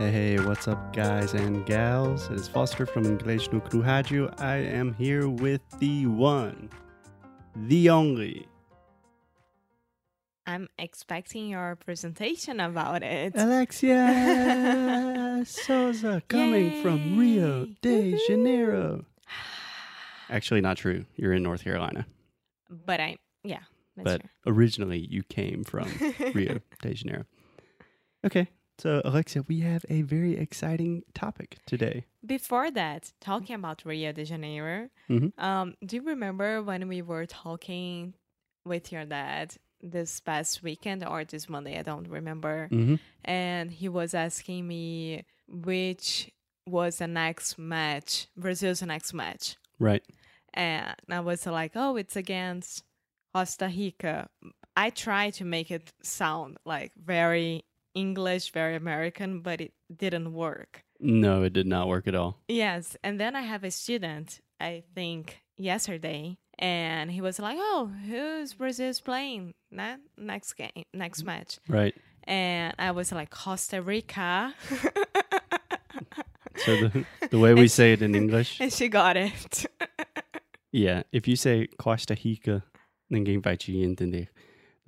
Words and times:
Hey, 0.00 0.10
hey, 0.10 0.38
what's 0.38 0.66
up, 0.66 0.94
guys 0.94 1.34
and 1.34 1.66
gals? 1.66 2.30
It 2.30 2.36
is 2.36 2.48
Foster 2.48 2.86
from 2.86 3.04
Inglês 3.04 3.52
no 3.52 3.60
Cru 3.60 3.82
Rádio. 3.82 4.32
I 4.40 4.56
am 4.56 4.94
here 4.94 5.28
with 5.28 5.60
the 5.78 6.06
one, 6.06 6.70
the 7.54 7.90
only, 7.90 8.48
I'm 10.46 10.68
expecting 10.78 11.48
your 11.48 11.76
presentation 11.76 12.60
about 12.60 13.02
it. 13.02 13.34
Alexia 13.36 15.42
Souza 15.46 16.22
coming 16.28 16.80
from 16.80 17.18
Rio 17.18 17.66
de 17.82 18.16
Janeiro. 18.26 19.04
Actually, 20.30 20.62
not 20.62 20.78
true. 20.78 21.04
You're 21.16 21.34
in 21.34 21.42
North 21.42 21.62
Carolina, 21.62 22.06
But 22.70 23.00
I, 23.00 23.18
yeah, 23.44 23.64
that's 23.98 24.04
but 24.04 24.22
originally 24.46 25.06
you 25.10 25.22
came 25.24 25.62
from. 25.62 25.90
Rio 26.34 26.60
de 26.80 26.94
Janeiro. 26.94 27.24
Okay, 28.24 28.48
so 28.80 29.00
Alexia, 29.04 29.42
we 29.48 29.60
have 29.60 29.84
a 29.88 30.02
very 30.02 30.36
exciting 30.36 31.02
topic 31.14 31.58
today. 31.66 32.04
Before 32.24 32.70
that, 32.70 33.12
talking 33.20 33.54
about 33.56 33.82
Rio 33.84 34.12
de 34.12 34.24
Janeiro, 34.24 34.88
Mhm. 35.08 35.32
um, 35.38 35.74
do 35.84 35.96
you 35.96 36.02
remember 36.02 36.62
when 36.62 36.88
we 36.88 37.02
were 37.02 37.26
talking 37.26 38.14
with 38.64 38.90
your 38.92 39.04
dad 39.04 39.56
this 39.82 40.20
past 40.20 40.62
weekend 40.62 41.04
or 41.04 41.24
this 41.24 41.48
Monday? 41.48 41.78
I 41.78 41.82
don't 41.82 42.08
remember. 42.08 42.68
Mm-hmm. 42.70 42.96
And 43.24 43.70
he 43.72 43.88
was 43.88 44.14
asking 44.14 44.66
me 44.66 45.24
which 45.48 46.30
was 46.66 46.98
the 46.98 47.06
next 47.08 47.58
match, 47.58 48.26
Brazil's 48.36 48.82
next 48.82 49.12
match. 49.14 49.56
Right. 49.78 50.02
and 50.52 50.94
I 51.08 51.20
was 51.20 51.46
like, 51.46 51.72
"Oh, 51.76 51.94
it's 51.96 52.16
against 52.16 52.82
Costa 53.32 53.66
Rica." 53.68 54.28
I 54.76 54.90
tried 54.90 55.34
to 55.34 55.44
make 55.44 55.70
it 55.70 55.92
sound 56.02 56.58
like 56.64 56.92
very 56.96 57.64
English, 57.94 58.52
very 58.52 58.76
American, 58.76 59.40
but 59.40 59.60
it 59.60 59.72
didn't 59.94 60.32
work. 60.32 60.84
No, 61.00 61.42
it 61.42 61.52
did 61.52 61.66
not 61.66 61.88
work 61.88 62.06
at 62.06 62.14
all. 62.14 62.38
Yes, 62.48 62.96
and 63.02 63.18
then 63.18 63.34
I 63.34 63.42
have 63.42 63.64
a 63.64 63.70
student, 63.70 64.40
I 64.60 64.82
think 64.94 65.42
yesterday, 65.56 66.38
and 66.58 67.10
he 67.10 67.20
was 67.20 67.38
like, 67.38 67.56
"Oh, 67.58 67.90
who's 68.06 68.54
Brazil's 68.54 69.00
playing 69.00 69.54
ne- 69.70 70.02
next 70.16 70.54
game, 70.54 70.84
next 70.92 71.24
match?" 71.24 71.58
Right. 71.68 71.94
And 72.24 72.74
I 72.78 72.90
was 72.90 73.12
like, 73.12 73.30
"Costa 73.30 73.80
Rica." 73.82 74.54
So 76.64 76.76
the 76.76 77.04
the 77.30 77.38
way 77.38 77.54
we 77.54 77.68
say 77.68 77.92
it 77.94 78.02
in 78.02 78.14
English, 78.14 78.60
and 78.60 78.72
she 78.72 78.88
got 78.88 79.16
it. 79.16 79.64
yeah, 80.72 81.02
if 81.10 81.26
you 81.26 81.36
say 81.36 81.68
Costa 81.78 82.14
Rica, 82.14 82.62
ninguém 83.10 83.40
vai 83.42 83.56
te 83.56 83.82
entender. 83.82 84.28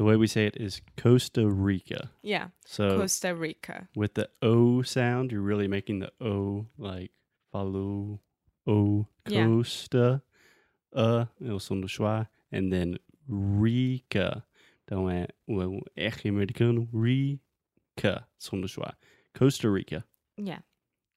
The 0.02 0.08
way 0.08 0.16
we 0.16 0.26
say 0.26 0.46
it 0.46 0.56
is 0.56 0.80
Costa 0.96 1.48
Rica. 1.48 2.10
yeah, 2.22 2.48
So 2.66 2.98
Costa 2.98 3.36
Rica. 3.36 3.86
with 3.94 4.14
the 4.14 4.28
O 4.42 4.82
sound, 4.82 5.30
you're 5.30 5.40
really 5.40 5.68
making 5.68 6.00
the 6.00 6.10
O 6.20 6.66
like 6.76 7.12
follow 7.52 8.18
O. 8.66 9.06
Costa 9.24 10.20
uh 10.92 11.26
o 11.40 11.58
som 11.58 11.82
schwa 11.84 12.26
and 12.50 12.72
then 12.72 12.98
Rica. 13.28 14.42
Então 14.84 15.08
é 15.08 15.28
o 15.46 15.80
R 15.96 16.28
americano 16.28 16.88
Rica, 16.92 18.26
som 18.38 18.60
schwa. 18.66 18.94
Costa 19.38 19.70
Rica. 19.70 20.04
Yeah, 20.36 20.62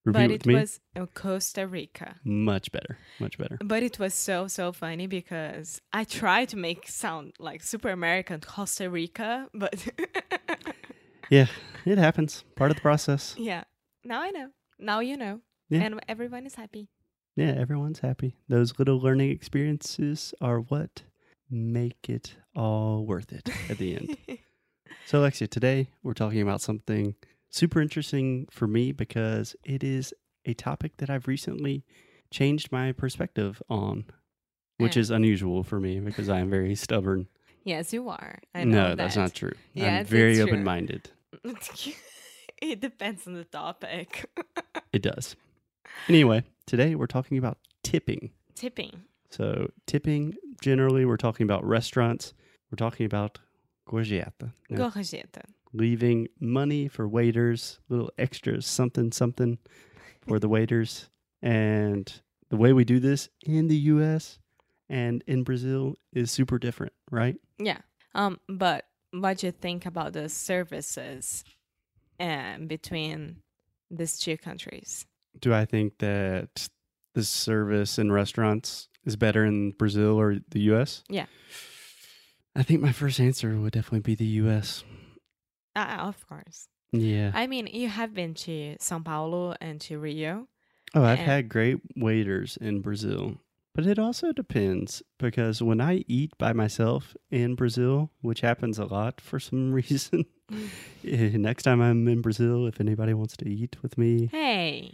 But 0.06 0.30
it 0.32 0.46
was 0.46 0.80
uh, 0.96 1.06
Costa 1.14 1.66
Rica. 1.68 2.16
much 2.24 2.72
better. 2.72 2.98
Much 3.20 3.38
better. 3.38 3.58
But 3.64 3.82
it 3.84 3.98
was 4.00 4.14
so 4.14 4.48
so 4.48 4.72
funny 4.72 5.08
because 5.08 5.82
I 5.92 6.04
tried 6.04 6.50
to 6.50 6.58
make 6.58 6.88
sound 6.88 7.34
like 7.40 7.64
super 7.64 7.90
American 7.90 8.40
Costa 8.42 8.90
Rica, 8.90 9.48
but 9.54 9.88
Yeah, 11.30 11.48
it 11.86 11.98
happens. 11.98 12.44
Part 12.56 12.70
of 12.72 12.78
the 12.78 12.82
process. 12.82 13.36
yeah, 13.38 13.64
now 14.04 14.22
I 14.22 14.30
know. 14.30 14.50
Now 14.78 15.00
you 15.00 15.18
know, 15.18 15.42
Yeah. 15.70 15.82
and 15.82 16.00
everyone 16.08 16.46
is 16.46 16.56
happy. 16.56 16.90
Yeah, 17.36 17.54
everyone's 17.58 18.00
happy. 18.00 18.36
Those 18.48 18.78
little 18.78 19.00
learning 19.02 19.32
experiences 19.32 20.34
are 20.40 20.60
what 20.60 21.02
make 21.50 22.08
it 22.10 22.36
all 22.56 23.06
worth 23.06 23.32
it 23.34 23.50
at 23.70 23.78
the 23.78 23.96
end. 23.96 24.18
So, 25.08 25.20
Alexia, 25.20 25.48
today 25.48 25.90
we're 26.02 26.14
talking 26.16 26.42
about 26.42 26.62
something 26.62 27.14
super 27.56 27.82
interesting 27.82 28.48
for 28.52 28.68
me 28.68 28.92
because 28.92 29.56
it 29.64 29.84
is 29.84 30.14
a 30.46 30.54
topic 30.54 30.98
that 30.98 31.10
I've 31.10 31.28
recently 31.28 31.86
changed 32.30 32.72
my 32.72 32.92
perspective 32.92 33.62
on, 33.70 34.06
which 34.78 34.96
Yeah. 34.98 35.02
is 35.02 35.10
unusual 35.12 35.64
for 35.64 35.80
me 35.80 36.00
because 36.02 36.28
I 36.30 36.40
am 36.40 36.50
very 36.50 36.76
stubborn. 36.76 37.28
yes, 37.64 37.94
you 37.94 38.10
are. 38.10 38.40
I 38.54 38.64
know 38.64 38.78
no, 38.82 38.88
that. 38.90 38.98
that's 38.98 39.16
not 39.16 39.34
true. 39.34 39.54
Yeah, 39.74 40.00
I'm 40.00 40.06
very 40.06 40.40
open 40.42 40.64
minded. 40.64 41.10
it 42.62 42.80
depends 42.82 43.26
on 43.26 43.34
the 43.34 43.46
topic. 43.46 44.26
It 44.94 45.02
does. 45.02 45.36
Anyway, 46.08 46.44
today 46.66 46.96
we're 46.96 47.08
talking 47.08 47.38
about 47.38 47.58
tipping. 47.84 48.32
Tipping. 48.56 49.02
So, 49.30 49.70
tipping, 49.88 50.36
generally, 50.62 51.04
we're 51.04 51.18
talking 51.18 51.44
about 51.44 51.66
restaurants. 51.66 52.34
We're 52.72 52.78
talking 52.78 53.06
about 53.06 53.40
gorjeta. 53.90 54.54
Yeah. 54.70 54.78
Gorjeta. 54.78 55.44
Leaving 55.78 56.28
money 56.40 56.88
for 56.88 57.08
waiters, 57.08 57.80
little 57.90 58.12
extras, 58.18 58.66
something, 58.66 59.12
something 59.12 59.58
for 60.28 60.40
the 60.40 60.50
waiters. 60.50 61.10
And 61.42 62.12
the 62.50 62.58
way 62.58 62.74
we 62.74 62.86
do 62.86 63.00
this 63.00 63.30
in 63.46 63.68
the 63.68 63.78
US 63.78 64.40
and 64.90 65.24
in 65.28 65.44
Brazil 65.44 65.96
is 66.14 66.32
super 66.32 66.58
different, 66.58 66.94
right? 67.12 67.36
Yeah. 67.58 67.80
Um. 68.14 68.40
But 68.48 68.86
what 69.12 69.40
do 69.40 69.48
you 69.48 69.52
think 69.52 69.86
about 69.86 70.14
the 70.14 70.30
services, 70.30 71.44
um, 72.20 72.68
between 72.68 73.38
these 73.90 74.18
two 74.20 74.38
countries? 74.38 75.06
Do 75.40 75.54
I 75.54 75.66
think 75.66 75.98
that 76.00 76.70
the 77.14 77.24
service 77.24 77.98
in 77.98 78.12
restaurants 78.12 78.90
is 79.06 79.16
better 79.16 79.46
in 79.46 79.72
Brazil 79.72 80.20
or 80.20 80.38
the 80.50 80.62
US? 80.72 81.04
Yeah. 81.10 81.26
I 82.56 82.64
think 82.64 82.82
my 82.82 82.92
first 82.92 83.20
answer 83.20 83.58
would 83.58 83.74
definitely 83.74 84.00
be 84.00 84.16
the 84.16 84.42
US. 84.44 84.84
Ah, 85.76 86.08
of 86.08 86.26
course. 86.28 86.68
Yeah. 86.92 87.32
I 87.34 87.48
mean, 87.48 87.68
you 87.68 87.90
have 87.90 88.14
been 88.14 88.34
to 88.46 88.76
São 88.80 89.04
Paulo 89.04 89.56
and 89.60 89.82
to 89.82 90.00
Rio. 90.00 90.48
Oh, 90.94 91.04
I've 91.04 91.20
And- 91.20 91.28
had 91.28 91.50
great 91.50 91.80
waiters 91.96 92.58
in 92.58 92.82
Brazil. 92.82 93.38
But 93.74 93.86
it 93.86 94.00
also 94.00 94.32
depends 94.32 95.04
because 95.20 95.62
when 95.62 95.82
I 95.82 96.06
eat 96.08 96.32
by 96.38 96.54
myself 96.54 97.14
in 97.30 97.56
Brazil, 97.56 98.10
which 98.22 98.40
happens 98.40 98.80
a 98.80 98.86
lot 98.86 99.20
for 99.20 99.38
some 99.38 99.74
reason, 99.82 100.24
eh, 101.04 101.36
next 101.36 101.64
time 101.64 101.82
I'm 101.82 102.08
in 102.08 102.22
Brazil, 102.22 102.68
if 102.68 102.80
anybody 102.80 103.14
wants 103.14 103.36
to 103.38 103.50
eat 103.50 103.76
with 103.84 103.98
me, 103.98 104.28
Hey, 104.32 104.94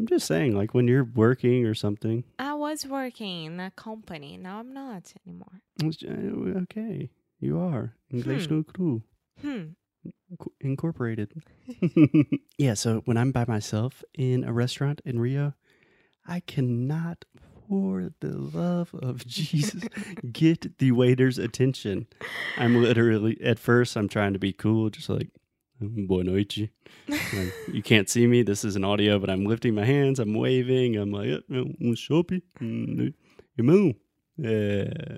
I'm 0.00 0.06
just 0.06 0.26
saying, 0.26 0.56
like 0.56 0.72
when 0.72 0.88
you're 0.88 1.04
working 1.04 1.66
or 1.66 1.74
something, 1.74 2.24
I 2.38 2.54
was 2.54 2.86
working 2.86 3.44
in 3.44 3.60
a 3.60 3.70
company. 3.72 4.38
Now 4.38 4.60
I'm 4.60 4.72
not 4.72 5.12
anymore. 5.26 5.60
uh, 5.84 6.60
okay, 6.62 7.10
you 7.38 7.58
are. 7.58 7.94
English 8.10 8.46
Hmm. 8.46 8.54
no 8.56 8.62
cru. 8.62 9.02
Hmm. 9.42 9.64
Inc- 10.32 10.52
Incorporated. 10.60 11.32
yeah, 12.58 12.74
so 12.74 13.02
when 13.04 13.16
I'm 13.16 13.32
by 13.32 13.44
myself 13.46 14.02
in 14.14 14.44
a 14.44 14.52
restaurant 14.52 15.00
in 15.04 15.18
Rio, 15.20 15.54
I 16.26 16.40
cannot, 16.40 17.24
for 17.68 18.10
the 18.20 18.36
love 18.36 18.94
of 18.94 19.26
Jesus, 19.26 19.84
get 20.32 20.78
the 20.78 20.92
waiter's 20.92 21.38
attention. 21.38 22.06
I'm 22.56 22.80
literally, 22.82 23.38
at 23.42 23.58
first, 23.58 23.96
I'm 23.96 24.08
trying 24.08 24.32
to 24.32 24.38
be 24.38 24.52
cool, 24.52 24.90
just 24.90 25.08
like, 25.08 25.28
"Mm, 25.80 26.06
boa 26.08 26.24
noite. 26.24 26.70
Like, 27.08 27.52
you 27.72 27.82
can't 27.82 28.08
see 28.08 28.26
me. 28.26 28.42
This 28.42 28.64
is 28.64 28.76
an 28.76 28.84
audio, 28.84 29.18
but 29.18 29.30
I'm 29.30 29.44
lifting 29.44 29.74
my 29.74 29.84
hands. 29.84 30.18
I'm 30.18 30.34
waving. 30.34 30.96
I'm 30.96 31.10
like, 31.12 31.28
"Eh, 31.28 31.40
um 31.58 31.94
shopping. 31.94 32.42
Senhor. 34.38 35.14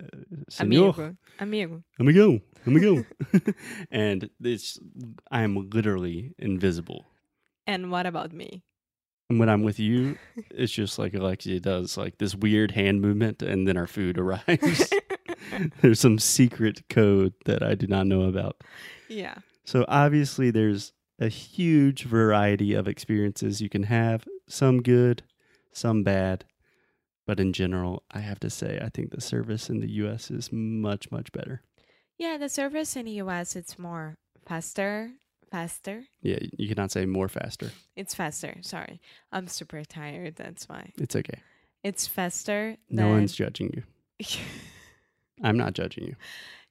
Amigo. 0.60 1.16
Amigo. 1.40 1.82
Amigo, 1.98 2.40
amigo. 2.66 3.04
and 3.90 4.30
this, 4.38 4.78
I 5.30 5.42
am 5.42 5.70
literally 5.70 6.34
invisible. 6.38 7.06
And 7.66 7.90
what 7.90 8.06
about 8.06 8.32
me? 8.32 8.62
And 9.30 9.38
when 9.38 9.48
I'm 9.48 9.62
with 9.62 9.78
you, 9.78 10.16
it's 10.50 10.72
just 10.72 10.98
like 10.98 11.14
Alexia 11.14 11.60
does, 11.60 11.96
like 11.96 12.18
this 12.18 12.34
weird 12.34 12.70
hand 12.70 13.02
movement, 13.02 13.42
and 13.42 13.68
then 13.68 13.76
our 13.76 13.86
food 13.86 14.18
arrives. 14.18 14.90
there's 15.82 16.00
some 16.00 16.18
secret 16.18 16.88
code 16.88 17.34
that 17.44 17.62
I 17.62 17.74
do 17.74 17.86
not 17.86 18.06
know 18.06 18.22
about. 18.22 18.62
yeah. 19.08 19.34
So 19.64 19.84
obviously, 19.86 20.50
there's 20.50 20.94
a 21.18 21.28
huge 21.28 22.04
variety 22.04 22.72
of 22.72 22.88
experiences 22.88 23.60
you 23.60 23.68
can 23.68 23.82
have, 23.82 24.26
some 24.48 24.80
good, 24.82 25.24
some 25.72 26.02
bad. 26.02 26.46
But 27.28 27.40
in 27.40 27.52
general, 27.52 28.04
I 28.10 28.20
have 28.20 28.40
to 28.40 28.48
say, 28.48 28.80
I 28.82 28.88
think 28.88 29.10
the 29.10 29.20
service 29.20 29.68
in 29.68 29.80
the 29.80 29.90
US 30.02 30.30
is 30.30 30.50
much, 30.50 31.10
much 31.10 31.30
better. 31.30 31.60
Yeah, 32.16 32.38
the 32.38 32.48
service 32.48 32.96
in 32.96 33.04
the 33.04 33.20
US 33.20 33.54
it's 33.54 33.78
more 33.78 34.16
faster. 34.46 35.10
Faster. 35.50 36.04
Yeah, 36.22 36.38
you 36.56 36.68
cannot 36.68 36.90
say 36.90 37.04
more 37.04 37.28
faster. 37.28 37.70
It's 37.96 38.14
faster. 38.14 38.56
Sorry. 38.62 39.02
I'm 39.30 39.46
super 39.46 39.84
tired. 39.84 40.36
That's 40.36 40.66
why. 40.70 40.92
It's 40.96 41.14
okay. 41.16 41.40
It's 41.84 42.06
faster 42.06 42.76
No 42.88 43.08
one's 43.08 43.34
judging 43.34 43.72
you. 43.76 43.82
I'm 45.44 45.58
not 45.58 45.74
judging 45.74 46.04
you. 46.06 46.16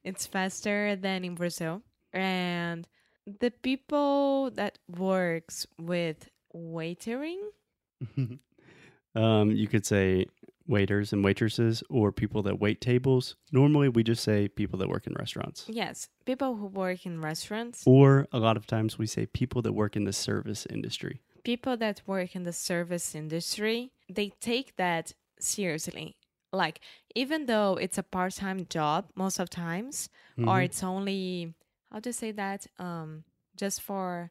it's 0.02 0.26
faster 0.26 0.96
than 0.96 1.24
in 1.24 1.36
Brazil. 1.36 1.82
And 2.12 2.86
the 3.40 3.52
people 3.52 4.50
that 4.56 4.78
works 4.88 5.68
with 5.78 6.28
waitering, 6.52 7.38
um, 9.14 9.50
you 9.52 9.68
could 9.68 9.86
say 9.86 10.26
waiters 10.68 11.12
and 11.12 11.24
waitresses 11.24 11.82
or 11.88 12.12
people 12.12 12.42
that 12.42 12.60
wait 12.60 12.80
tables. 12.80 13.34
Normally, 13.50 13.88
we 13.88 14.02
just 14.04 14.22
say 14.22 14.48
people 14.48 14.78
that 14.78 14.88
work 14.88 15.06
in 15.06 15.14
restaurants. 15.14 15.64
yes, 15.66 16.08
people 16.26 16.56
who 16.56 16.66
work 16.66 17.06
in 17.06 17.20
restaurants, 17.20 17.82
Or 17.86 18.26
a 18.32 18.38
lot 18.38 18.56
of 18.56 18.66
times 18.66 18.98
we 18.98 19.06
say 19.06 19.26
people 19.26 19.62
that 19.62 19.72
work 19.72 19.96
in 19.96 20.04
the 20.04 20.12
service 20.12 20.66
industry. 20.70 21.20
people 21.44 21.76
that 21.78 22.02
work 22.06 22.36
in 22.36 22.42
the 22.42 22.52
service 22.52 23.14
industry, 23.14 23.90
they 24.08 24.28
take 24.40 24.76
that 24.76 25.14
seriously. 25.40 26.16
Like 26.52 26.80
even 27.14 27.46
though 27.46 27.78
it's 27.80 27.96
a 27.98 28.02
part-time 28.02 28.66
job 28.68 29.06
most 29.14 29.38
of 29.40 29.48
times 29.48 30.10
or 30.38 30.58
Mhm. 30.58 30.64
it's 30.64 30.82
only 30.82 31.54
how 31.90 32.00
to 32.00 32.12
say 32.12 32.32
that 32.32 32.66
um 32.78 33.24
just 33.56 33.80
for 33.80 34.30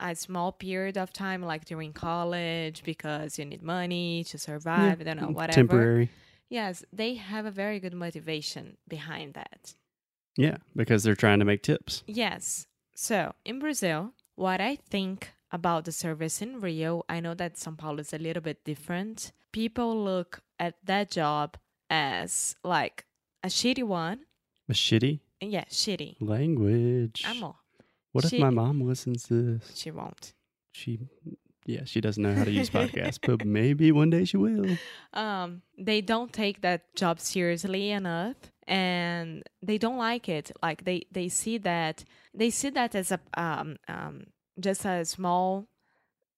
a 0.00 0.14
small 0.14 0.52
period 0.52 0.96
of 0.98 1.12
time 1.12 1.42
like 1.42 1.64
during 1.64 1.92
college 1.92 2.82
because 2.84 3.38
you 3.38 3.44
need 3.44 3.62
money 3.62 4.24
to 4.24 4.38
survive, 4.38 5.00
I 5.00 5.04
don't 5.04 5.16
know, 5.20 5.28
Mm, 5.28 5.34
whatever. 5.34 5.54
Temporary. 5.68 6.10
Yes, 6.48 6.84
they 6.92 7.14
have 7.14 7.46
a 7.46 7.50
very 7.50 7.80
good 7.80 7.94
motivation 7.94 8.76
behind 8.88 9.34
that. 9.34 9.74
Yeah, 10.36 10.58
because 10.74 11.02
they're 11.02 11.14
trying 11.16 11.38
to 11.40 11.44
make 11.44 11.62
tips. 11.62 12.04
Yes. 12.06 12.66
So 12.94 13.34
in 13.44 13.58
Brazil, 13.58 14.12
what 14.34 14.60
I 14.60 14.76
think 14.76 15.32
about 15.50 15.84
the 15.86 15.92
service 15.92 16.42
in 16.42 16.60
Rio, 16.60 17.02
I 17.08 17.20
know 17.20 17.34
that 17.34 17.54
São 17.56 17.76
Paulo 17.76 18.00
is 18.00 18.12
a 18.12 18.18
little 18.18 18.42
bit 18.42 18.64
different. 18.64 19.32
People 19.52 19.96
look 20.04 20.40
at 20.58 20.74
that 20.84 21.10
job 21.10 21.56
as 21.88 22.54
like 22.62 23.06
a 23.42 23.48
shitty 23.48 23.82
one. 23.84 24.20
A 24.68 24.72
shitty 24.72 25.20
Yeah, 25.40 25.64
shitty. 25.70 26.16
language. 26.20 27.22
Amor, 27.26 27.54
What 28.16 28.24
if 28.24 28.38
my 28.38 28.50
mom 28.50 28.80
listens 28.80 29.24
to 29.24 29.34
this? 29.42 29.72
she 29.74 29.90
won't. 29.90 30.32
She, 30.72 30.98
yeah, 31.66 31.84
she 31.84 32.00
doesn't 32.00 32.22
know 32.22 32.34
how 32.34 32.44
to 32.44 32.50
use 32.50 32.70
podcasts, 32.80 33.18
but 33.22 33.44
maybe 33.44 33.92
one 33.92 34.08
day 34.08 34.24
she 34.24 34.38
will. 34.38 34.78
Um, 35.12 35.62
they 35.78 36.00
don't 36.00 36.32
take 36.32 36.62
that 36.62 36.94
job 36.94 37.20
seriously 37.20 37.90
enough 37.90 38.36
and 38.66 39.42
they 39.62 39.78
don't 39.78 39.98
like 39.98 40.28
it. 40.28 40.50
Like 40.62 40.84
they 40.84 41.06
they 41.12 41.28
see 41.28 41.58
that 41.58 42.04
they 42.34 42.50
see 42.50 42.70
that 42.70 42.94
as 42.94 43.12
a 43.12 43.20
um 43.36 43.76
um 43.86 44.26
just 44.58 44.84
a 44.84 45.04
small 45.04 45.68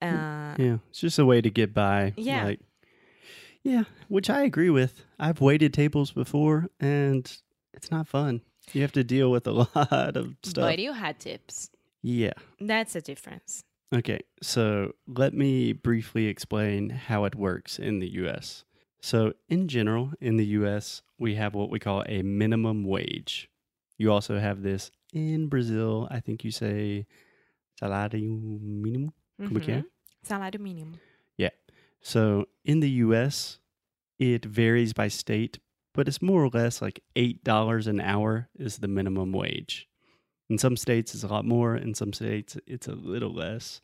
uh 0.02 0.54
Yeah, 0.58 0.78
it's 0.90 1.00
just 1.00 1.18
a 1.18 1.24
way 1.24 1.40
to 1.40 1.50
get 1.50 1.72
by. 1.72 2.14
Yeah. 2.16 2.44
Like, 2.44 2.60
yeah, 3.62 3.84
which 4.08 4.28
I 4.30 4.42
agree 4.42 4.70
with. 4.70 5.04
I've 5.18 5.40
waited 5.40 5.72
tables 5.72 6.10
before 6.12 6.68
and 6.80 7.30
it's 7.72 7.90
not 7.90 8.08
fun. 8.08 8.42
You 8.74 8.82
have 8.82 8.92
to 8.92 9.04
deal 9.04 9.30
with 9.30 9.46
a 9.46 9.52
lot 9.74 10.16
of 10.16 10.34
stuff. 10.42 10.64
but 10.64 10.78
you 10.78 10.92
had 10.92 11.18
tips. 11.18 11.70
Yeah. 12.02 12.32
That's 12.60 12.94
a 12.96 13.00
difference. 13.00 13.62
Okay, 13.94 14.20
so 14.42 14.92
let 15.06 15.32
me 15.32 15.72
briefly 15.72 16.26
explain 16.26 16.90
how 16.90 17.24
it 17.24 17.34
works 17.34 17.78
in 17.78 18.00
the 18.00 18.08
US. 18.26 18.64
So, 19.00 19.32
in 19.48 19.68
general, 19.68 20.12
in 20.20 20.36
the 20.36 20.44
US, 20.60 21.02
we 21.18 21.36
have 21.36 21.54
what 21.54 21.70
we 21.70 21.78
call 21.78 22.04
a 22.06 22.22
minimum 22.22 22.84
wage. 22.84 23.48
You 23.96 24.12
also 24.12 24.38
have 24.38 24.62
this 24.62 24.90
in 25.14 25.48
Brazil. 25.48 26.06
I 26.10 26.20
think 26.20 26.44
you 26.44 26.50
say 26.50 27.06
salário 27.80 28.20
mínimo. 28.60 29.12
Como 29.38 29.60
que 29.60 29.72
é? 29.74 29.76
Mhm. 29.78 29.84
Salário 30.26 30.60
mínimo. 30.60 30.98
Yeah. 31.36 31.50
So, 32.00 32.46
in 32.64 32.80
the 32.80 32.90
US, 33.06 33.58
it 34.18 34.44
varies 34.44 34.92
by 34.92 35.08
state, 35.08 35.58
but 35.98 36.06
it's 36.06 36.22
more 36.22 36.44
or 36.44 36.50
less 36.50 36.80
like 36.80 37.02
$8 37.16 37.88
an 37.88 38.00
hour 38.00 38.48
is 38.56 38.78
the 38.78 38.86
minimum 38.86 39.32
wage. 39.32 39.88
In 40.48 40.56
some 40.56 40.76
states, 40.76 41.12
it's 41.12 41.24
a 41.24 41.26
lot 41.26 41.44
more. 41.44 41.74
In 41.74 41.92
some 41.92 42.12
states, 42.12 42.56
it's 42.68 42.86
a 42.86 42.92
little 42.92 43.34
less. 43.34 43.80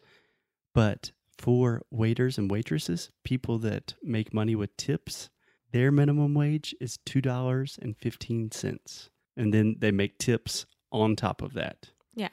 But 0.77 1.11
for 1.37 1.83
waiters 1.91 2.39
and 2.39 2.49
waitresses, 2.49 3.11
people 3.25 3.59
that 3.59 3.95
make 4.01 4.33
money 4.33 4.55
with 4.55 4.77
tips, 4.77 5.29
their 5.73 5.91
minimum 5.91 6.35
wage 6.35 6.73
is 6.81 7.01
$2.15. 7.05 9.09
And 9.37 9.53
then 9.53 9.75
they 9.81 9.91
make 9.91 10.19
tips 10.19 10.67
on 10.93 11.17
top 11.17 11.43
of 11.43 11.55
that. 11.55 11.91
Yeah. 12.15 12.29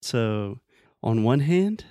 So, 0.00 0.60
on 1.02 1.24
one 1.24 1.40
hand, 1.40 1.84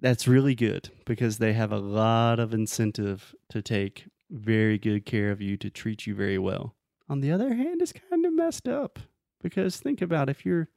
that's 0.00 0.28
really 0.28 0.54
good 0.54 0.90
because 1.04 1.38
they 1.38 1.52
have 1.52 1.72
a 1.72 1.80
lot 1.80 2.38
of 2.38 2.54
incentive 2.54 3.34
to 3.48 3.60
take 3.60 4.06
very 4.30 4.78
good 4.78 5.04
care 5.06 5.30
of 5.30 5.40
you, 5.40 5.56
to 5.58 5.70
treat 5.70 6.06
you 6.06 6.14
very 6.14 6.38
well. 6.38 6.74
On 7.08 7.20
the 7.20 7.30
other 7.32 7.54
hand, 7.54 7.80
it's 7.82 7.92
kind 7.92 8.24
of 8.26 8.32
messed 8.34 8.68
up 8.68 8.98
because 9.40 9.78
think 9.78 10.02
about 10.02 10.28
if 10.28 10.44
you're 10.44 10.68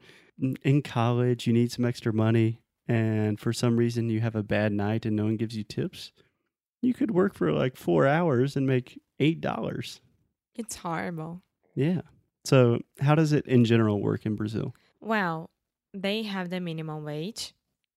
in 0.63 0.81
college, 0.81 1.47
you 1.47 1.53
need 1.53 1.71
some 1.71 1.85
extra 1.85 2.13
money, 2.13 2.61
and 2.87 3.39
for 3.39 3.51
some 3.53 3.77
reason 3.77 4.09
you 4.09 4.21
have 4.21 4.35
a 4.35 4.43
bad 4.43 4.71
night 4.71 5.05
and 5.05 5.15
no 5.15 5.25
one 5.25 5.37
gives 5.37 5.55
you 5.57 5.63
tips, 5.63 6.11
you 6.81 6.93
could 6.93 7.11
work 7.11 7.33
for 7.33 7.51
like 7.51 7.75
four 7.75 8.07
hours 8.07 8.55
and 8.55 8.65
make 8.67 9.01
$8. 9.19 9.99
It's 10.55 10.75
horrible. 10.77 11.41
Yeah. 11.75 12.01
So, 12.45 12.79
how 12.99 13.15
does 13.15 13.33
it 13.33 13.45
in 13.47 13.65
general 13.65 14.01
work 14.01 14.25
in 14.25 14.35
Brazil? 14.35 14.73
Well, 15.01 15.49
they 15.93 16.23
have 16.23 16.49
the 16.49 16.59
minimum 16.59 17.03
wage. 17.03 17.53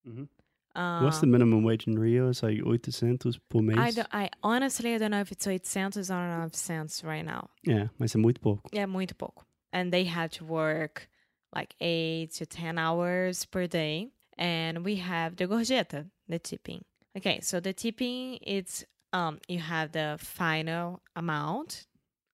Mhm. 0.07 0.27
Uh, 0.75 1.01
What's 1.01 1.19
the 1.19 1.27
minimum 1.27 1.63
wage 1.63 1.85
in 1.87 1.99
Rio? 1.99 2.29
It's 2.29 2.41
like 2.41 2.59
800 2.65 3.37
por 3.49 3.61
mês. 3.61 3.77
I, 3.77 3.91
don't, 3.91 4.07
I 4.11 4.29
honestly 4.41 4.95
I 4.95 4.97
don't 4.97 5.11
know 5.11 5.21
if 5.21 5.31
it's 5.31 5.45
800 5.45 6.09
or 6.09 6.13
900 6.15 7.03
right 7.03 7.23
now. 7.23 7.49
Yeah, 7.63 7.89
mas 7.99 8.13
é 8.13 8.17
muito 8.17 8.41
pouco. 8.41 8.69
Yeah, 8.71 8.87
muito 8.87 9.15
pouco. 9.15 9.45
And 9.71 9.91
they 9.91 10.05
have 10.05 10.31
to 10.31 10.45
work 10.45 11.07
like 11.53 11.75
8 11.79 12.31
to 12.37 12.45
10 12.45 12.77
hours 12.79 13.45
per 13.45 13.67
day. 13.67 14.09
And 14.37 14.83
we 14.83 14.95
have 14.95 15.35
the 15.35 15.45
gorjeta, 15.47 16.09
the 16.27 16.39
tipping. 16.39 16.83
Okay, 17.15 17.39
so 17.41 17.59
the 17.59 17.73
tipping 17.73 18.39
it's 18.41 18.83
um 19.11 19.39
you 19.47 19.59
have 19.59 19.91
the 19.91 20.17
final 20.19 21.01
amount 21.15 21.85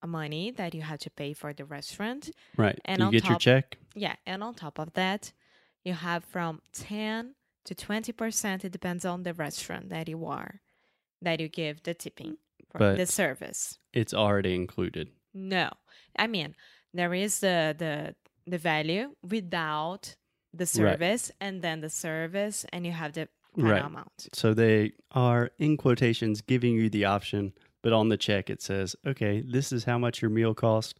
of 0.01 0.09
money 0.09 0.51
that 0.51 0.73
you 0.73 0.81
have 0.81 0.99
to 0.99 1.09
pay 1.09 1.33
for 1.33 1.51
the 1.51 1.65
restaurant. 1.65 2.29
Right. 2.55 2.79
And 2.85 2.99
you 2.99 3.05
on 3.07 3.11
get 3.11 3.27
your 3.27 3.37
check. 3.37 3.77
Yeah, 3.95 4.15
and 4.25 4.41
on 4.43 4.53
top 4.53 4.79
of 4.79 4.93
that, 4.93 5.33
you 5.83 5.93
have 5.93 6.23
from 6.23 6.61
10 6.73 7.35
to 7.69 7.75
20%, 7.75 8.65
it 8.65 8.71
depends 8.71 9.05
on 9.05 9.23
the 9.23 9.33
restaurant 9.33 9.89
that 9.89 10.09
you 10.09 10.25
are, 10.25 10.61
that 11.21 11.39
you 11.39 11.47
give 11.47 11.83
the 11.83 11.93
tipping 11.93 12.31
mm, 12.33 12.37
for 12.71 12.95
the 12.95 13.05
service. 13.05 13.77
It's 13.93 14.13
already 14.13 14.55
included. 14.55 15.09
No. 15.33 15.69
I 16.17 16.27
mean, 16.27 16.55
there 16.93 17.13
is 17.13 17.39
the 17.39 17.75
the 17.77 18.15
the 18.47 18.57
value 18.57 19.13
without 19.21 20.15
the 20.51 20.65
service 20.65 21.31
and 21.39 21.61
then 21.61 21.81
the 21.81 21.89
service 21.89 22.65
and 22.73 22.85
you 22.85 22.91
have 22.91 23.13
the 23.13 23.27
final 23.55 23.71
Right. 23.71 23.85
amount. 23.85 24.29
So 24.33 24.53
they 24.55 24.93
are, 25.11 25.51
in 25.59 25.77
quotations, 25.77 26.41
giving 26.41 26.73
you 26.73 26.89
the 26.89 27.05
option, 27.05 27.53
but 27.83 27.93
on 27.93 28.09
the 28.09 28.17
check 28.17 28.49
it 28.49 28.61
says, 28.61 28.95
okay, 29.05 29.41
this 29.41 29.71
is 29.71 29.83
how 29.83 29.99
much 29.99 30.21
your 30.21 30.31
meal 30.31 30.55
cost. 30.55 30.97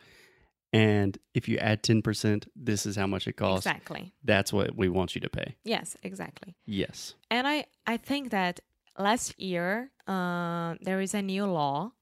And 0.72 1.18
if 1.34 1.48
you 1.50 1.58
add 1.58 1.82
10%, 1.84 2.48
this 2.56 2.86
is 2.86 2.96
how 2.96 3.08
much 3.08 3.28
it 3.28 3.34
costs. 3.34 3.66
Exactly. 3.66 4.14
That's 4.24 4.54
what 4.54 4.76
we 4.76 4.88
want 4.88 5.16
you 5.16 5.22
to 5.22 5.30
pay. 5.30 5.56
Yes, 5.64 5.98
exactly. 6.04 6.56
Yes. 6.66 7.16
And 7.32 7.48
I, 7.48 7.66
I 7.88 7.98
think 7.98 8.30
that 8.30 8.60
last 8.98 9.40
year 9.40 9.92
uh, 10.08 10.76
there 10.82 11.02
is 11.02 11.14
a 11.16 11.22
new 11.22 11.46
law 11.46 11.94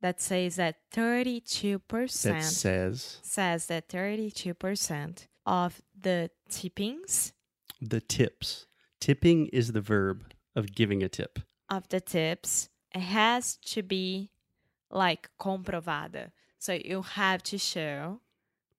that 0.00 0.20
says 0.20 0.56
that 0.56 0.76
32% 0.94 2.22
That 2.22 2.42
says 2.44 3.18
says 3.22 3.66
that 3.66 3.88
32% 3.88 5.26
of 5.46 5.82
the 6.00 6.30
tippings 6.50 7.32
the 7.80 8.00
tips. 8.00 8.66
Tipping 9.00 9.46
is 9.48 9.70
the 9.72 9.80
verb 9.80 10.24
of 10.56 10.74
giving 10.74 11.02
a 11.04 11.08
tip. 11.08 11.38
of 11.70 11.88
the 11.88 12.00
tips 12.00 12.68
It 12.94 13.00
has 13.00 13.56
to 13.72 13.82
be 13.82 14.30
like 14.90 15.30
comprovada. 15.38 16.32
So 16.58 16.72
you 16.72 17.02
have 17.02 17.42
to 17.44 17.58
show 17.58 18.20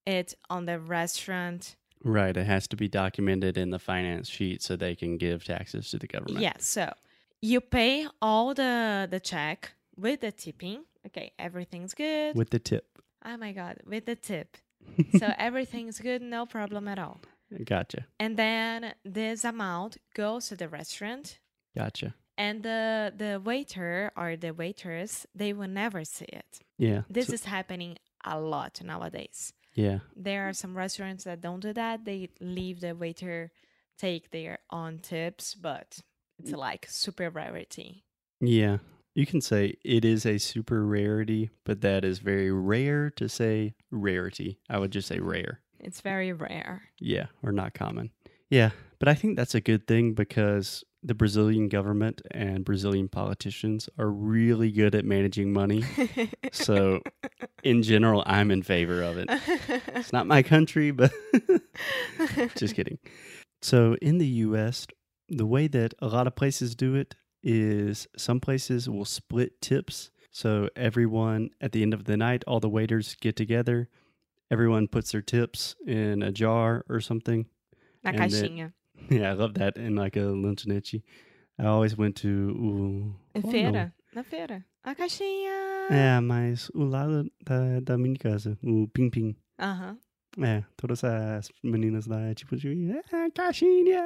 it 0.05 0.33
on 0.49 0.65
the 0.65 0.79
restaurant. 0.79 1.75
Right. 2.03 2.35
It 2.35 2.45
has 2.45 2.67
to 2.69 2.75
be 2.75 2.87
documented 2.87 3.57
in 3.57 3.71
the 3.71 3.79
finance 3.79 4.29
sheet 4.29 4.61
so 4.61 4.75
they 4.75 4.95
can 4.95 5.17
give 5.17 5.43
taxes 5.43 5.89
to 5.91 5.97
the 5.97 6.07
government. 6.07 6.41
Yeah, 6.41 6.53
so 6.59 6.93
you 7.41 7.61
pay 7.61 8.07
all 8.21 8.53
the 8.53 9.07
the 9.09 9.19
check 9.19 9.73
with 9.95 10.21
the 10.21 10.31
tipping. 10.31 10.85
Okay, 11.07 11.31
everything's 11.39 11.93
good. 11.93 12.35
With 12.35 12.49
the 12.49 12.59
tip. 12.59 12.99
oh 13.25 13.37
my 13.37 13.51
god, 13.51 13.77
with 13.85 14.05
the 14.05 14.15
tip. 14.15 14.57
so 15.19 15.33
everything's 15.37 15.99
good, 15.99 16.21
no 16.21 16.45
problem 16.45 16.87
at 16.87 16.99
all. 16.99 17.19
Gotcha. 17.65 18.05
And 18.19 18.37
then 18.37 18.93
this 19.03 19.43
amount 19.43 19.97
goes 20.13 20.49
to 20.49 20.55
the 20.55 20.69
restaurant 20.69 21.39
Gotcha. 21.75 22.15
And 22.39 22.63
the 22.63 23.13
the 23.23 23.39
waiter 23.49 24.11
or 24.15 24.35
the 24.35 24.51
waitress 24.61 25.27
they 25.35 25.51
will 25.53 25.67
never 25.83 26.03
see 26.03 26.29
it. 26.41 26.51
Yeah. 26.79 27.01
This 27.09 27.27
so- 27.27 27.33
is 27.33 27.43
happening 27.45 27.97
a 28.25 28.39
lot 28.39 28.81
nowadays. 28.83 29.53
yeah. 29.75 29.99
There 30.15 30.47
are 30.49 30.53
some 30.53 30.75
restaurants 30.77 31.23
that 31.25 31.41
don't 31.41 31.59
do 31.61 31.73
that. 31.73 32.05
They 32.05 32.29
leave 32.41 32.79
the 32.81 32.93
waiter 32.95 33.51
take 33.97 34.31
their 34.31 34.57
own 34.71 34.99
tips, 34.99 35.55
but 35.55 35.99
it's 36.39 36.51
like 36.67 36.87
super 36.89 37.29
rarity. 37.29 38.03
Yeah. 38.41 38.77
You 39.15 39.25
can 39.25 39.41
say 39.41 39.75
it 39.83 40.05
is 40.05 40.25
a 40.25 40.37
super 40.37 40.85
rarity, 40.85 41.49
but 41.65 41.81
that 41.81 42.05
is 42.05 42.19
very 42.19 42.51
rare 42.51 43.09
to 43.19 43.27
say 43.27 43.73
rarity. 43.91 44.59
I 44.69 44.77
would 44.79 44.91
just 44.91 45.07
say 45.07 45.19
rare. 45.19 45.59
It's 45.79 46.01
very 46.01 46.31
rare. 46.31 46.83
Yeah, 46.99 47.27
or 47.43 47.51
not 47.51 47.73
common. 47.73 48.11
Yeah, 48.49 48.71
but 48.99 49.07
I 49.09 49.15
think 49.15 49.35
that's 49.35 49.55
a 49.55 49.61
good 49.61 49.87
thing 49.87 50.13
because 50.13 50.83
the 51.01 51.13
Brazilian 51.13 51.69
government 51.69 52.21
and 52.31 52.65
Brazilian 52.65 53.07
politicians 53.07 53.89
are 53.97 54.09
really 54.09 54.71
good 54.71 54.95
at 54.95 55.05
managing 55.05 55.53
money. 55.53 55.83
So, 56.51 57.01
in 57.63 57.83
general, 57.83 58.23
I'm 58.25 58.49
in 58.49 58.63
favor 58.63 59.03
of 59.03 59.17
it. 59.17 59.27
It's 59.95 60.11
not 60.11 60.25
my 60.25 60.41
country, 60.41 60.89
but 60.91 61.11
just 62.55 62.75
kidding. 62.75 62.97
So, 63.61 63.95
in 64.01 64.17
the 64.17 64.27
US, 64.27 64.87
the 65.27 65.45
way 65.45 65.67
that 65.67 65.93
a 65.99 66.07
lot 66.07 66.25
of 66.27 66.35
places 66.35 66.75
do 66.75 66.95
it 66.95 67.15
is 67.43 68.07
some 68.17 68.39
places 68.39 68.89
will 68.89 69.05
split 69.05 69.61
tips. 69.61 70.09
So, 70.31 70.69
everyone 70.75 71.51
at 71.61 71.71
the 71.71 71.83
end 71.83 71.93
of 71.93 72.05
the 72.05 72.17
night, 72.17 72.43
all 72.47 72.59
the 72.59 72.69
waiters 72.69 73.15
get 73.21 73.35
together, 73.35 73.89
everyone 74.49 74.87
puts 74.87 75.11
their 75.11 75.21
tips 75.21 75.75
in 75.85 76.23
a 76.23 76.31
jar 76.31 76.83
or 76.89 76.99
something. 76.99 77.45
Na 78.03 78.11
caixinha. 78.11 78.73
Yeah, 79.09 79.31
I 79.31 79.33
love 79.33 79.53
that 79.55 79.77
in 79.77 79.95
like 79.95 80.15
a 80.15 80.23
lanchonete. 80.33 81.01
I 81.57 81.65
always 81.65 81.97
went 81.97 82.15
to 82.21 83.15
o. 83.35 83.41
Feira. 83.51 83.93
Na 84.13 84.23
feira. 84.23 84.63
A 84.83 84.95
caixinha. 84.95 85.87
É, 85.91 86.19
mas 86.21 86.69
o 86.73 86.83
lado 86.83 87.29
da, 87.43 87.79
da 87.81 87.97
minha 87.97 88.15
casa, 88.17 88.57
o 88.63 88.87
Pim 88.87 89.09
Pim. 89.09 89.35
Aham. 89.59 89.97
É, 90.41 90.63
todas 90.77 91.03
as 91.03 91.51
meninas 91.63 92.05
lá 92.05 92.21
é 92.21 92.33
tipo 92.33 92.55
de. 92.55 92.91
Ah, 93.11 93.29
caixinha! 93.33 94.01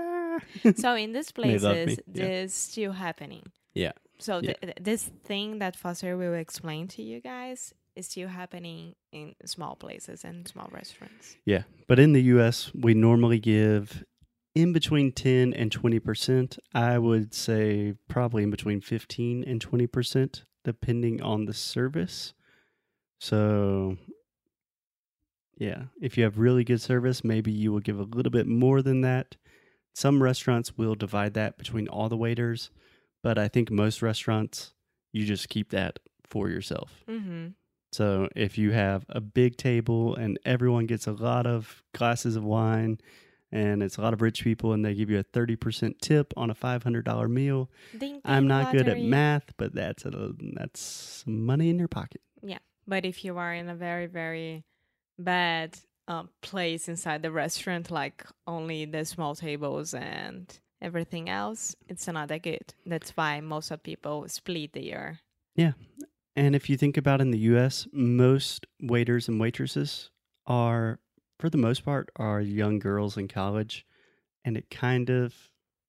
So 0.81 0.97
in 0.97 1.13
these 1.13 1.31
places, 1.31 1.97
this 2.07 2.15
yeah. 2.15 2.47
still 2.47 2.91
happening. 2.91 3.43
Yeah. 3.75 3.93
So 4.19 4.39
Yeah. 4.41 4.53
th- 4.61 4.75
this 4.81 5.11
thing 5.23 5.59
that 5.59 5.75
Foster 5.77 6.17
will 6.17 6.33
explain 6.33 6.87
to 6.87 7.01
you 7.03 7.21
guys 7.21 7.73
is 7.95 8.07
still 8.07 8.29
happening 8.29 8.95
in 9.11 9.35
small 9.45 9.75
places 9.75 10.23
and 10.25 10.47
small 10.47 10.69
restaurants. 10.71 11.37
Yeah, 11.45 11.63
but 11.87 11.99
in 11.99 12.13
the 12.13 12.21
US, 12.35 12.71
we 12.73 12.93
normally 12.95 13.39
give 13.39 14.03
in 14.55 14.73
between 14.73 15.11
10 15.11 15.53
and 15.53 15.71
20%. 15.71 16.59
I 16.73 16.97
would 16.97 17.33
say 17.33 17.95
probably 18.07 18.43
in 18.43 18.51
between 18.51 18.81
15 18.81 19.43
and 19.43 19.65
20%, 19.65 20.43
depending 20.63 21.21
on 21.21 21.45
the 21.45 21.53
service. 21.53 22.33
So, 23.19 23.97
yeah, 25.57 25.83
if 26.01 26.17
you 26.17 26.23
have 26.23 26.37
really 26.37 26.63
good 26.63 26.81
service, 26.81 27.23
maybe 27.23 27.51
you 27.51 27.71
will 27.71 27.79
give 27.79 27.99
a 27.99 28.03
little 28.03 28.31
bit 28.31 28.47
more 28.47 28.81
than 28.81 29.01
that. 29.01 29.37
Some 29.95 30.23
restaurants 30.23 30.77
will 30.77 30.95
divide 30.95 31.35
that 31.35 31.57
between 31.57 31.87
all 31.87 32.09
the 32.09 32.17
waiters, 32.17 32.71
but 33.21 33.37
I 33.37 33.47
think 33.47 33.69
most 33.69 34.01
restaurants, 34.01 34.73
you 35.11 35.25
just 35.25 35.49
keep 35.49 35.69
that 35.69 35.99
for 36.25 36.49
yourself. 36.49 37.03
Mm-hmm. 37.07 37.49
So 37.91 38.27
if 38.35 38.57
you 38.57 38.71
have 38.71 39.05
a 39.09 39.21
big 39.21 39.55
table 39.55 40.15
and 40.15 40.39
everyone 40.45 40.87
gets 40.87 41.05
a 41.05 41.11
lot 41.11 41.45
of 41.45 41.83
glasses 41.93 42.35
of 42.35 42.43
wine 42.43 42.99
and 43.53 43.83
it's 43.83 43.97
a 43.97 44.01
lot 44.01 44.13
of 44.13 44.21
rich 44.23 44.43
people 44.43 44.73
and 44.73 44.83
they 44.83 44.95
give 44.95 45.11
you 45.11 45.19
a 45.19 45.23
30% 45.23 45.99
tip 45.99 46.33
on 46.35 46.49
a 46.49 46.55
$500 46.55 47.29
meal, 47.29 47.69
Ding, 47.95 48.19
I'm 48.25 48.43
ding, 48.43 48.47
not 48.47 48.71
good 48.71 48.87
at 48.89 48.99
math, 48.99 49.53
but 49.57 49.75
that's 49.75 50.05
a, 50.05 50.31
that's 50.55 51.23
money 51.27 51.69
in 51.69 51.77
your 51.77 51.87
pocket. 51.87 52.21
Yeah. 52.41 52.57
But 52.87 53.05
if 53.05 53.23
you 53.23 53.37
are 53.37 53.53
in 53.53 53.69
a 53.69 53.75
very, 53.75 54.07
very 54.07 54.65
bad 55.19 55.77
um, 56.07 56.29
place 56.41 56.89
inside 56.89 57.21
the 57.21 57.31
restaurant, 57.31 57.91
like 57.91 58.25
only 58.47 58.85
the 58.85 59.05
small 59.05 59.35
tables 59.35 59.93
and 59.93 60.51
everything 60.81 61.29
else, 61.29 61.75
it's 61.87 62.07
not 62.07 62.29
that 62.29 62.41
good. 62.41 62.73
That's 62.87 63.11
why 63.11 63.39
most 63.39 63.69
of 63.69 63.83
people 63.83 64.27
split 64.29 64.73
the 64.73 64.89
ear. 64.89 65.19
Yeah, 65.55 65.73
And 66.35 66.55
if 66.55 66.71
you 66.71 66.77
think 66.77 66.97
about 66.97 67.21
in 67.21 67.29
the 67.29 67.37
US, 67.53 67.87
most 67.93 68.65
waiters 68.81 69.27
and 69.27 69.39
waitresses 69.39 70.09
are 70.47 70.99
for 71.43 71.49
the 71.49 71.57
most 71.57 71.83
part 71.83 72.09
are 72.15 72.39
young 72.39 72.79
girls 72.79 73.17
in 73.17 73.27
college 73.27 73.85
and 74.45 74.55
it 74.55 74.69
kind 74.69 75.09
of 75.09 75.35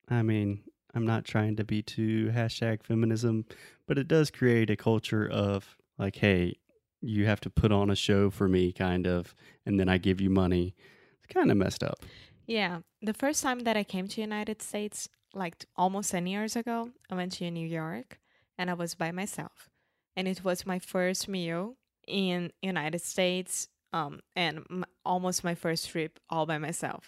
I 0.09 0.21
mean, 0.21 0.65
I'm 0.93 1.07
not 1.07 1.25
trying 1.25 1.55
to 1.55 1.65
be 1.65 1.81
too 1.81 2.33
hashtag 2.35 2.83
feminism, 2.83 3.45
but 3.87 3.97
it 3.97 4.09
does 4.09 4.33
create 4.33 4.69
a 4.69 4.75
culture 4.75 5.29
of 5.31 5.77
like, 5.97 6.17
hey, 6.17 6.57
you 7.01 7.27
have 7.27 7.41
to 7.43 7.51
put 7.51 7.71
on 7.71 7.89
a 7.89 7.95
show 7.95 8.31
for 8.31 8.49
me, 8.49 8.73
kind 8.73 9.07
of, 9.07 9.33
and 9.65 9.79
then 9.79 9.89
I 9.89 9.97
give 9.99 10.21
you 10.21 10.29
money. 10.29 10.75
It's 11.23 11.33
kind 11.33 11.53
of 11.53 11.57
messed 11.57 11.85
up. 11.85 12.01
Yeah, 12.49 12.81
the 13.01 13.15
first 13.15 13.41
time 13.41 13.61
that 13.61 13.77
I 13.77 13.85
came 13.85 14.09
to 14.09 14.21
United 14.21 14.61
States, 14.61 15.09
like 15.35 15.65
almost 15.77 16.11
10 16.11 16.27
years 16.27 16.57
ago, 16.57 16.91
I 17.09 17.15
went 17.15 17.31
to 17.35 17.49
New 17.49 17.69
York 17.69 18.19
and 18.59 18.69
I 18.69 18.75
was 18.75 18.97
by 18.97 19.13
myself. 19.13 19.71
And 20.17 20.27
it 20.27 20.43
was 20.43 20.67
my 20.67 20.81
first 20.81 21.29
meal 21.29 21.77
in 22.09 22.51
United 22.61 23.03
States 23.03 23.69
um, 23.95 24.21
and 24.35 24.55
m- 24.71 24.85
almost 25.05 25.45
my 25.45 25.55
first 25.55 25.83
trip 25.91 26.13
all 26.29 26.47
by 26.47 26.59
myself. 26.59 27.03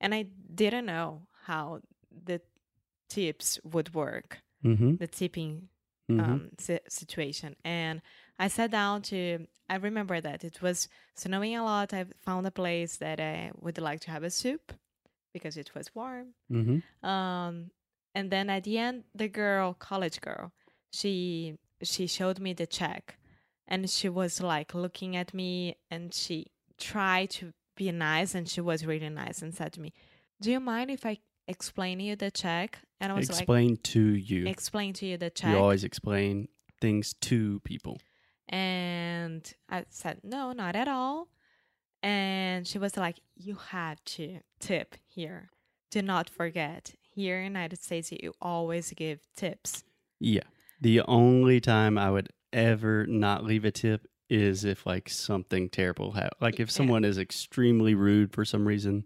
And 0.00 0.10
I 0.14 0.22
didn't 0.62 0.86
know 0.86 1.08
how 1.46 1.64
the 2.24 2.40
tips 3.08 3.60
would 3.72 3.94
work, 3.94 4.28
Mm-hmm. 4.64 4.96
the 5.02 5.08
tipping 5.08 5.68
mm-hmm. 6.10 6.20
um, 6.20 6.40
si- 6.58 6.86
situation. 6.88 7.56
And 7.64 8.00
I 8.38 8.48
sat 8.48 8.70
down 8.70 9.02
to, 9.10 9.46
I 9.68 9.76
remember 9.76 10.20
that 10.20 10.44
it 10.44 10.62
was 10.62 10.88
snowing 11.16 11.56
a 11.56 11.64
lot. 11.64 11.92
I 11.92 12.06
found 12.24 12.46
a 12.46 12.50
place 12.62 12.96
that 12.98 13.18
I 13.20 13.50
would 13.60 13.78
like 13.78 14.00
to 14.04 14.10
have 14.12 14.22
a 14.24 14.30
soup 14.30 14.72
because 15.34 15.56
it 15.56 15.70
was 15.74 15.94
warm. 15.94 16.28
mm-hmm. 16.50 16.78
Um, 17.08 17.70
and 18.14 18.30
then 18.30 18.50
at 18.50 18.62
the 18.64 18.78
end, 18.78 19.04
the 19.14 19.28
girl, 19.28 19.74
college 19.74 20.20
girl, 20.20 20.52
she 20.92 21.56
she 21.82 22.06
showed 22.06 22.38
me 22.38 22.52
the 22.54 22.66
check, 22.66 23.16
and 23.68 23.88
she 23.88 24.08
was 24.08 24.40
like 24.40 24.74
looking 24.74 25.16
at 25.16 25.32
me, 25.34 25.76
and 25.90 26.12
she 26.14 26.46
tried 26.78 27.30
to 27.30 27.52
be 27.76 27.90
nice, 27.92 28.34
and 28.34 28.48
she 28.48 28.60
was 28.60 28.84
really 28.84 29.08
nice, 29.08 29.42
and 29.42 29.54
said 29.54 29.72
to 29.74 29.80
me, 29.80 29.92
"Do 30.40 30.50
you 30.50 30.60
mind 30.60 30.90
if 30.90 31.06
I 31.06 31.18
explain 31.48 32.00
you 32.00 32.16
the 32.16 32.30
check?" 32.30 32.78
And 33.00 33.12
I 33.12 33.16
was 33.16 33.30
like 33.30 33.40
Explain 33.40 33.76
to 33.78 34.00
you. 34.00 34.46
"Explain 34.46 34.92
to 34.94 35.06
you 35.06 35.16
the 35.16 35.30
check." 35.30 35.50
You 35.50 35.58
always 35.58 35.84
explain 35.84 36.48
things 36.80 37.14
to 37.20 37.60
people. 37.60 37.98
And 38.48 39.50
I 39.70 39.84
said, 39.88 40.20
no, 40.22 40.52
not 40.52 40.76
at 40.76 40.88
all. 40.88 41.28
And 42.02 42.66
she 42.66 42.78
was 42.78 42.96
like, 42.96 43.20
you 43.36 43.54
have 43.54 44.04
to 44.16 44.40
tip 44.60 44.96
here. 45.06 45.48
Do 45.90 46.02
not 46.02 46.28
forget, 46.28 46.94
here 47.00 47.38
in 47.38 47.52
the 47.52 47.60
United 47.60 47.82
States, 47.82 48.12
you 48.12 48.34
always 48.40 48.92
give 48.92 49.20
tips. 49.36 49.84
Yeah. 50.20 50.42
The 50.80 51.00
only 51.02 51.60
time 51.60 51.96
I 51.96 52.10
would 52.10 52.28
ever 52.52 53.06
not 53.06 53.44
leave 53.44 53.64
a 53.64 53.70
tip 53.70 54.06
is 54.28 54.64
if 54.64 54.86
like 54.86 55.08
something 55.08 55.68
terrible 55.68 56.12
happened. 56.12 56.40
Like 56.40 56.54
if 56.60 56.68
Yeah. 56.68 56.72
someone 56.72 57.04
is 57.04 57.18
extremely 57.18 57.94
rude 57.94 58.32
for 58.32 58.44
some 58.44 58.66
reason, 58.66 59.04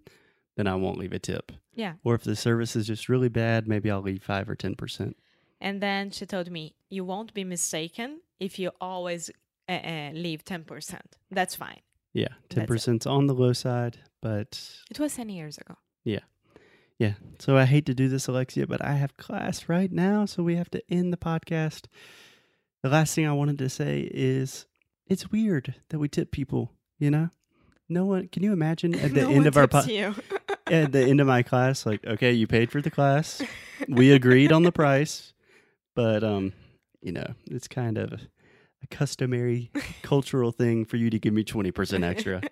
then 0.56 0.66
I 0.66 0.74
won't 0.76 0.98
leave 0.98 1.12
a 1.12 1.18
tip. 1.18 1.52
Yeah. 1.74 1.94
Or 2.04 2.14
if 2.14 2.22
the 2.22 2.36
service 2.36 2.76
is 2.76 2.86
just 2.86 3.08
really 3.08 3.28
bad, 3.28 3.66
maybe 3.68 3.90
I'll 3.90 4.00
leave 4.02 4.22
five 4.22 4.48
or 4.48 4.54
ten 4.54 4.74
percent. 4.74 5.16
And 5.60 5.80
then 5.82 6.10
she 6.10 6.26
told 6.26 6.50
me, 6.50 6.74
you 6.90 7.04
won't 7.04 7.32
be 7.34 7.42
mistaken 7.44 8.20
if 8.38 8.58
you 8.58 8.70
always 8.80 9.30
uh, 9.68 9.72
uh, 9.72 10.10
leave 10.12 10.44
10%. 10.44 11.00
That's 11.30 11.56
fine. 11.56 11.80
Yeah, 12.12 12.28
ten 12.48 12.66
percent's 12.66 13.04
on 13.06 13.26
the 13.26 13.34
low 13.34 13.52
side, 13.52 13.98
but 14.22 14.60
It 14.90 15.00
was 15.00 15.14
10 15.16 15.28
years 15.28 15.58
ago. 15.58 15.74
Yeah. 16.04 16.20
Yeah. 16.98 17.14
So 17.40 17.56
I 17.56 17.64
hate 17.64 17.84
to 17.86 17.94
do 17.94 18.08
this, 18.08 18.28
Alexia, 18.28 18.66
but 18.66 18.82
I 18.84 18.94
have 18.94 19.16
class 19.16 19.68
right 19.68 19.90
now, 19.92 20.24
so 20.24 20.42
we 20.42 20.54
have 20.56 20.70
to 20.70 20.82
end 20.88 21.12
the 21.12 21.16
podcast. 21.18 21.86
The 22.82 22.88
last 22.88 23.14
thing 23.14 23.26
I 23.26 23.32
wanted 23.32 23.58
to 23.58 23.68
say 23.68 24.08
is 24.12 24.66
it's 25.06 25.30
weird 25.30 25.74
that 25.88 25.98
we 25.98 26.08
tip 26.08 26.30
people. 26.30 26.72
You 26.98 27.10
know, 27.10 27.30
no 27.88 28.04
one. 28.04 28.28
Can 28.28 28.42
you 28.42 28.52
imagine 28.52 28.94
at 28.94 29.12
the 29.14 29.22
No 29.22 29.30
end 29.30 29.46
of 29.46 29.56
our 29.56 29.66
po- 29.68 29.78
at 30.66 30.92
the 30.92 31.02
end 31.02 31.20
of 31.20 31.26
my 31.26 31.42
class, 31.42 31.86
like, 31.86 32.04
okay, 32.06 32.32
you 32.32 32.46
paid 32.46 32.70
for 32.70 32.80
the 32.80 32.90
class, 32.90 33.42
we 33.88 34.12
agreed 34.20 34.52
on 34.52 34.62
the 34.62 34.72
price, 34.72 35.32
but 35.94 36.22
um, 36.24 36.52
you 37.02 37.12
know, 37.12 37.34
it's 37.50 37.68
kind 37.68 37.98
of 37.98 38.12
a 38.12 38.86
customary 38.90 39.70
cultural 40.02 40.52
thing 40.52 40.84
for 40.84 40.96
you 40.96 41.10
to 41.10 41.18
give 41.18 41.34
me 41.34 41.44
twenty 41.44 41.70
percent 41.70 42.04
extra. 42.04 42.42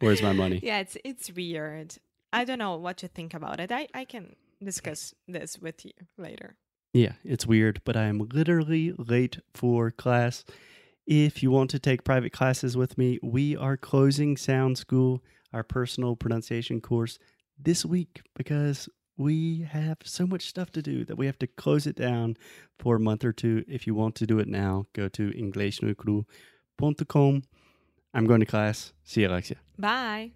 Where's 0.00 0.22
my 0.22 0.32
money? 0.32 0.60
Yeah, 0.62 0.78
it's 0.80 0.96
it's 1.04 1.32
weird. 1.32 1.96
I 2.32 2.44
don't 2.44 2.58
know 2.58 2.76
what 2.76 2.98
to 2.98 3.08
think 3.08 3.32
about 3.34 3.58
it. 3.58 3.72
I, 3.72 3.88
I 3.94 4.04
can 4.04 4.36
discuss 4.62 5.14
this 5.26 5.58
with 5.58 5.84
you 5.84 5.92
later. 6.18 6.56
Yeah, 6.92 7.12
it's 7.24 7.46
weird, 7.46 7.80
but 7.84 7.96
I 7.96 8.04
am 8.04 8.28
literally 8.32 8.92
late 8.96 9.38
for 9.54 9.90
class. 9.90 10.44
If 11.06 11.42
you 11.42 11.50
want 11.50 11.70
to 11.70 11.78
take 11.78 12.04
private 12.04 12.32
classes 12.32 12.76
with 12.76 12.98
me, 12.98 13.18
we 13.22 13.56
are 13.56 13.76
closing 13.76 14.36
Sound 14.36 14.78
School, 14.78 15.22
our 15.52 15.62
personal 15.62 16.16
pronunciation 16.16 16.80
course, 16.80 17.18
this 17.58 17.84
week 17.84 18.22
because 18.36 18.88
we 19.16 19.66
have 19.70 19.98
so 20.04 20.26
much 20.26 20.46
stuff 20.46 20.70
to 20.70 20.80
do 20.80 21.04
that 21.04 21.16
we 21.16 21.26
have 21.26 21.38
to 21.40 21.46
close 21.46 21.86
it 21.86 21.96
down 21.96 22.36
for 22.78 22.96
a 22.96 23.00
month 23.00 23.24
or 23.24 23.32
two. 23.32 23.64
If 23.66 23.86
you 23.86 23.94
want 23.94 24.14
to 24.16 24.26
do 24.26 24.38
it 24.38 24.48
now, 24.48 24.86
go 24.92 25.08
to 25.08 25.30
inglesnocru.com. 25.30 27.42
I'm 28.14 28.26
going 28.26 28.40
to 28.40 28.46
class. 28.46 28.92
See 29.04 29.22
you, 29.22 29.28
Alexia. 29.28 29.56
Bye. 29.78 30.32